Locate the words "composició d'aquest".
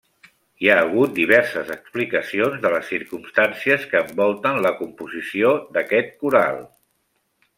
4.81-6.13